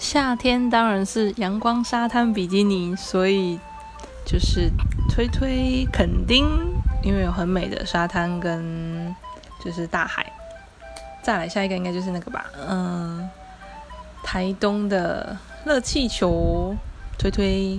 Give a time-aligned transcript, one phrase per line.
[0.00, 3.60] 夏天当然是阳光沙滩比基尼所以
[4.24, 4.70] 就是
[5.10, 6.48] 推推垦丁
[7.02, 9.14] 因为有很美的沙滩跟
[9.62, 10.24] 就是大海。
[11.22, 13.28] 再来下一个应该就是那个吧嗯
[14.22, 15.36] 台东的
[15.66, 16.74] 热气球
[17.18, 17.78] 推推